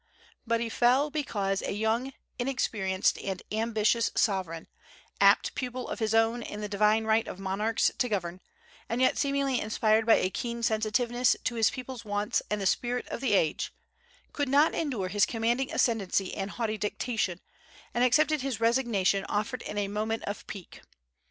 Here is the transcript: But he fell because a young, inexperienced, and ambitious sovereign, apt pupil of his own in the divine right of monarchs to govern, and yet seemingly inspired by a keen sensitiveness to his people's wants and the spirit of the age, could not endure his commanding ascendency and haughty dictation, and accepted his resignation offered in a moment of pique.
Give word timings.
But 0.47 0.61
he 0.61 0.67
fell 0.69 1.11
because 1.11 1.61
a 1.61 1.73
young, 1.73 2.13
inexperienced, 2.39 3.19
and 3.19 3.43
ambitious 3.51 4.09
sovereign, 4.15 4.65
apt 5.19 5.53
pupil 5.53 5.87
of 5.87 5.99
his 5.99 6.15
own 6.15 6.41
in 6.41 6.59
the 6.59 6.67
divine 6.67 7.03
right 7.05 7.27
of 7.27 7.37
monarchs 7.37 7.91
to 7.99 8.09
govern, 8.09 8.41
and 8.89 8.99
yet 8.99 9.15
seemingly 9.19 9.59
inspired 9.61 10.07
by 10.07 10.15
a 10.15 10.31
keen 10.31 10.63
sensitiveness 10.63 11.35
to 11.43 11.53
his 11.53 11.69
people's 11.69 12.03
wants 12.03 12.41
and 12.49 12.59
the 12.59 12.65
spirit 12.65 13.07
of 13.09 13.21
the 13.21 13.33
age, 13.35 13.71
could 14.33 14.49
not 14.49 14.73
endure 14.73 15.09
his 15.09 15.27
commanding 15.27 15.71
ascendency 15.71 16.33
and 16.33 16.49
haughty 16.49 16.79
dictation, 16.79 17.39
and 17.93 18.03
accepted 18.03 18.41
his 18.41 18.59
resignation 18.59 19.23
offered 19.25 19.61
in 19.61 19.77
a 19.77 19.87
moment 19.87 20.23
of 20.23 20.47
pique. 20.47 20.81